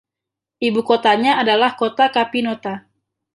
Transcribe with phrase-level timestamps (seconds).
[0.67, 2.73] Ibukotanya adalah kota Capinota.